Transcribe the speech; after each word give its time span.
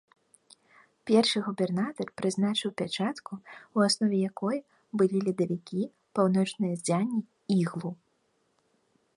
Першы 1.09 1.41
губернатар 1.47 2.07
прызначыў 2.21 2.73
пячатку, 2.81 3.33
у 3.79 3.85
аснове 3.87 4.17
якой 4.31 4.57
былі 5.03 5.17
ледавікі, 5.29 5.81
паўночныя 6.19 6.73
ззянні, 6.81 7.21
іглу. 7.61 7.91